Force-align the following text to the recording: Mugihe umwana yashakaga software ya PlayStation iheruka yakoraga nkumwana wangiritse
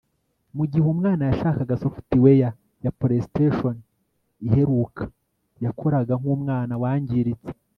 Mugihe 0.57 0.85
umwana 0.93 1.23
yashakaga 1.29 1.81
software 1.83 2.39
ya 2.83 2.91
PlayStation 2.99 3.75
iheruka 4.47 5.03
yakoraga 5.63 6.13
nkumwana 6.21 6.73
wangiritse 6.83 7.51